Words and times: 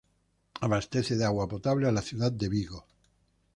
Abastece 0.67 1.13
de 1.15 1.25
agua 1.25 1.47
potable 1.47 1.87
a 1.87 1.91
la 1.91 2.01
ciudad 2.01 2.31
de 2.31 2.49
Vigo. 2.49 2.87